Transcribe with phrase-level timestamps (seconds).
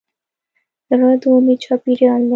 [0.87, 2.29] زړه د امید چاپېریال دی.